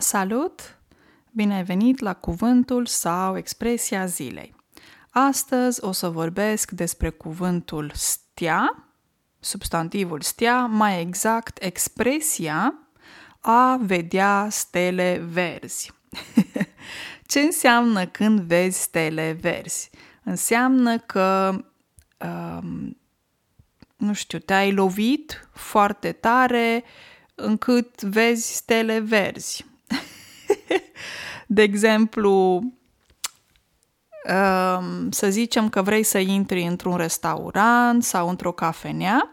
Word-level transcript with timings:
Salut! 0.00 0.78
Bine 1.30 1.54
ai 1.54 1.64
venit 1.64 1.98
la 1.98 2.14
cuvântul 2.14 2.86
sau 2.86 3.36
expresia 3.36 4.06
zilei. 4.06 4.54
Astăzi 5.10 5.84
o 5.84 5.92
să 5.92 6.08
vorbesc 6.08 6.70
despre 6.70 7.10
cuvântul 7.10 7.90
stea, 7.94 8.88
substantivul 9.40 10.20
stea, 10.20 10.66
mai 10.66 11.00
exact 11.00 11.62
expresia 11.62 12.74
a 13.40 13.76
vedea 13.80 14.46
stele 14.50 15.26
verzi. 15.30 15.92
Ce 17.30 17.40
înseamnă 17.40 18.06
când 18.06 18.40
vezi 18.40 18.80
stele 18.80 19.36
verzi? 19.40 19.90
Înseamnă 20.22 20.98
că, 20.98 21.58
um, 22.18 22.98
nu 23.96 24.12
știu, 24.12 24.38
te-ai 24.38 24.72
lovit 24.72 25.48
foarte 25.52 26.12
tare 26.12 26.84
încât 27.34 28.02
vezi 28.02 28.54
stele 28.54 28.98
verzi 28.98 29.67
De 31.50 31.62
exemplu, 31.62 32.62
um, 34.24 35.10
să 35.10 35.30
zicem 35.30 35.68
că 35.68 35.82
vrei 35.82 36.02
să 36.02 36.18
intri 36.18 36.62
într-un 36.62 36.96
restaurant 36.96 38.04
sau 38.04 38.28
într-o 38.28 38.52
cafenea 38.52 39.30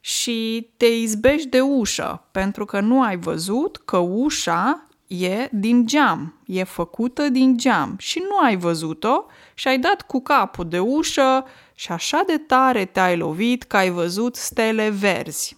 și 0.00 0.70
te 0.76 0.86
izbești 0.86 1.48
de 1.48 1.60
ușă 1.60 2.28
pentru 2.30 2.64
că 2.64 2.80
nu 2.80 3.02
ai 3.02 3.16
văzut 3.16 3.76
că 3.76 3.96
ușa 3.96 4.86
e 5.06 5.48
din 5.52 5.86
geam, 5.86 6.40
e 6.46 6.62
făcută 6.62 7.28
din 7.28 7.56
geam 7.56 7.94
și 7.98 8.22
nu 8.28 8.44
ai 8.44 8.56
văzut-o 8.56 9.24
și 9.54 9.68
ai 9.68 9.78
dat 9.78 10.02
cu 10.02 10.20
capul 10.20 10.68
de 10.68 10.78
ușă 10.78 11.44
și 11.74 11.92
așa 11.92 12.22
de 12.26 12.36
tare 12.36 12.84
te-ai 12.84 13.16
lovit 13.16 13.62
că 13.62 13.76
ai 13.76 13.90
văzut 13.90 14.36
stele 14.36 14.88
verzi. 14.90 15.56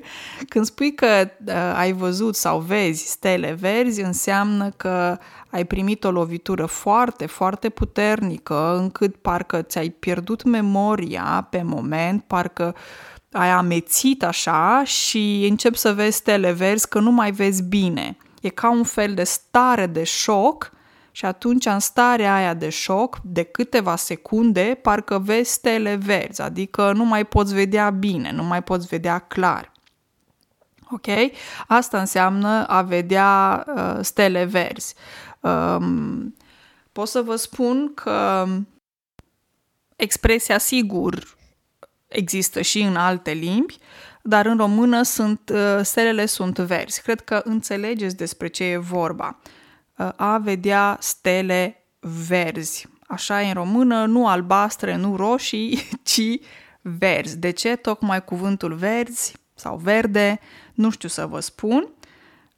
Când 0.50 0.64
spui 0.64 0.94
că 0.94 1.30
uh, 1.46 1.54
ai 1.76 1.92
văzut 1.92 2.36
sau 2.36 2.58
vezi 2.58 3.06
stele 3.06 3.56
verzi, 3.60 4.00
înseamnă 4.00 4.70
că 4.76 5.18
ai 5.50 5.64
primit 5.64 6.04
o 6.04 6.10
lovitură 6.10 6.66
foarte, 6.66 7.26
foarte 7.26 7.68
puternică, 7.68 8.76
încât 8.78 9.16
parcă 9.16 9.62
ți-ai 9.62 9.88
pierdut 9.88 10.42
memoria 10.42 11.46
pe 11.50 11.62
moment, 11.62 12.22
parcă 12.26 12.74
ai 13.32 13.50
amețit 13.50 14.24
așa 14.24 14.82
și 14.84 15.46
începi 15.50 15.78
să 15.78 15.92
vezi 15.92 16.16
stele 16.16 16.52
verzi 16.52 16.88
că 16.88 16.98
nu 16.98 17.10
mai 17.10 17.30
vezi 17.30 17.62
bine. 17.62 18.16
E 18.40 18.48
ca 18.48 18.70
un 18.70 18.84
fel 18.84 19.14
de 19.14 19.24
stare 19.24 19.86
de 19.86 20.04
șoc 20.04 20.72
și 21.10 21.24
atunci 21.24 21.66
în 21.66 21.78
starea 21.78 22.34
aia 22.34 22.54
de 22.54 22.68
șoc, 22.68 23.18
de 23.22 23.42
câteva 23.42 23.96
secunde, 23.96 24.78
parcă 24.82 25.18
vezi 25.18 25.52
stele 25.52 25.94
verzi, 25.94 26.42
adică 26.42 26.92
nu 26.92 27.04
mai 27.04 27.24
poți 27.24 27.54
vedea 27.54 27.90
bine, 27.90 28.32
nu 28.32 28.44
mai 28.44 28.62
poți 28.62 28.86
vedea 28.86 29.18
clar. 29.18 29.71
Ok? 30.92 31.06
Asta 31.66 32.00
înseamnă 32.00 32.66
a 32.66 32.82
vedea 32.82 33.64
uh, 33.76 33.98
stele 34.00 34.44
verzi. 34.44 34.94
Um, 35.40 36.36
pot 36.92 37.08
să 37.08 37.22
vă 37.22 37.36
spun 37.36 37.94
că 37.94 38.46
expresia 39.96 40.58
sigur 40.58 41.36
există 42.06 42.60
și 42.60 42.80
în 42.80 42.96
alte 42.96 43.30
limbi, 43.30 43.78
dar 44.22 44.46
în 44.46 44.56
română 44.56 45.02
sunt, 45.02 45.50
uh, 45.52 45.80
stelele 45.82 46.26
sunt 46.26 46.58
verzi. 46.58 47.02
Cred 47.02 47.20
că 47.20 47.40
înțelegeți 47.44 48.16
despre 48.16 48.48
ce 48.48 48.64
e 48.64 48.76
vorba. 48.76 49.38
Uh, 49.96 50.08
a 50.16 50.38
vedea 50.38 50.96
stele 51.00 51.86
verzi. 52.00 52.88
Așa 53.06 53.42
e 53.42 53.46
în 53.46 53.54
română, 53.54 54.04
nu 54.04 54.28
albastre, 54.28 54.96
nu 54.96 55.16
roșii, 55.16 55.88
ci 56.10 56.38
verzi. 56.80 57.38
De 57.38 57.50
ce 57.50 57.76
tocmai 57.76 58.24
cuvântul 58.24 58.74
verzi 58.74 59.40
sau 59.62 59.76
verde? 59.76 60.40
Nu 60.74 60.90
știu 60.90 61.08
să 61.08 61.26
vă 61.26 61.40
spun. 61.40 61.88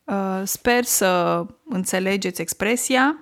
Uh, 0.05 0.43
sper 0.45 0.85
să 0.85 1.45
înțelegeți 1.65 2.41
expresia. 2.41 3.19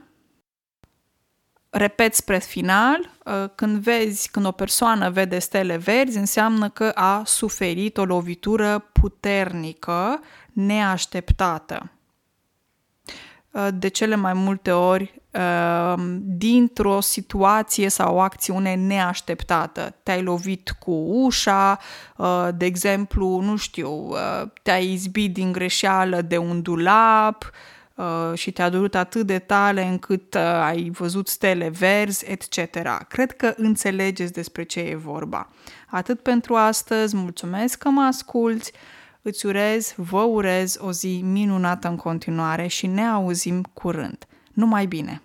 Repet 1.70 2.14
spre 2.14 2.38
final, 2.38 3.10
uh, 3.24 3.44
când 3.54 3.78
vezi, 3.78 4.30
când 4.30 4.46
o 4.46 4.50
persoană 4.50 5.10
vede 5.10 5.38
stele 5.38 5.76
verzi, 5.76 6.18
înseamnă 6.18 6.68
că 6.68 6.88
a 6.94 7.22
suferit 7.24 7.96
o 7.96 8.04
lovitură 8.04 8.78
puternică, 8.78 10.20
neașteptată. 10.52 11.90
Uh, 13.52 13.68
de 13.74 13.88
cele 13.88 14.14
mai 14.14 14.32
multe 14.32 14.70
ori 14.70 15.22
Ehm, 15.32 16.20
dintr-o 16.22 17.00
situație 17.00 17.88
sau 17.88 18.14
o 18.14 18.20
acțiune 18.20 18.74
neașteptată. 18.74 19.94
Te-ai 20.02 20.22
lovit 20.22 20.70
cu 20.78 20.90
ușa, 20.90 21.78
uh, 22.16 22.48
de 22.56 22.64
exemplu, 22.64 23.40
nu 23.40 23.56
știu, 23.56 23.90
uh, 23.90 24.42
te-ai 24.62 24.92
izbit 24.92 25.32
din 25.32 25.52
greșeală 25.52 26.20
de 26.20 26.36
un 26.36 26.62
dulap 26.62 27.50
uh, 27.94 28.04
și 28.34 28.50
te-a 28.50 28.68
durut 28.68 28.94
atât 28.94 29.26
de 29.26 29.38
tale 29.38 29.84
încât 29.84 30.34
ai 30.62 30.90
văzut 30.90 31.28
stele 31.28 31.68
verzi, 31.68 32.24
etc. 32.30 32.58
Cred 33.08 33.32
că 33.32 33.54
înțelegeți 33.56 34.32
despre 34.32 34.62
ce 34.62 34.80
e 34.80 34.96
vorba. 34.96 35.48
Atât 35.86 36.20
pentru 36.20 36.54
astăzi, 36.54 37.16
mulțumesc 37.16 37.78
că 37.78 37.88
mă 37.88 38.02
asculți, 38.02 38.72
îți 39.22 39.46
urez, 39.46 39.94
vă 39.96 40.20
urez 40.20 40.76
o 40.80 40.92
zi 40.92 41.20
minunată 41.24 41.88
în 41.88 41.96
continuare 41.96 42.66
și 42.66 42.86
ne 42.86 43.02
auzim 43.02 43.62
curând. 43.72 44.26
Numai 44.52 44.86
bine! 44.86 45.22